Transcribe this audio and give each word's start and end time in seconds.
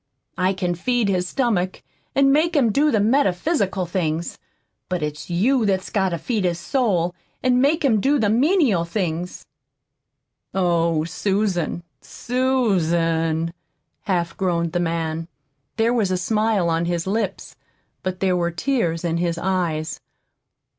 I 0.39 0.53
can 0.53 0.73
feed 0.73 1.09
his 1.09 1.27
stomach 1.27 1.83
an' 2.15 2.31
make 2.31 2.55
him 2.55 2.71
do 2.71 2.89
the 2.89 2.99
metaphysical 2.99 3.85
things, 3.85 4.39
but 4.89 5.03
it's 5.03 5.29
you 5.29 5.63
that's 5.63 5.91
got 5.91 6.09
to 6.09 6.17
feed 6.17 6.43
his 6.43 6.57
soul 6.57 7.13
an' 7.43 7.61
make 7.61 7.85
him 7.85 8.01
do 8.01 8.17
the 8.17 8.27
menial 8.27 8.83
things." 8.83 9.45
"Oh, 10.55 11.03
Susan, 11.03 11.83
Susan!" 12.01 13.53
half 14.05 14.35
groaned 14.35 14.71
the 14.73 14.79
man. 14.79 15.27
There 15.77 15.93
was 15.93 16.09
a 16.09 16.17
smile 16.17 16.67
on 16.67 16.85
his 16.85 17.05
lips, 17.05 17.55
but 18.01 18.21
there 18.21 18.35
were 18.35 18.49
tears 18.49 19.03
in 19.05 19.17
his 19.17 19.37
eyes. 19.37 19.99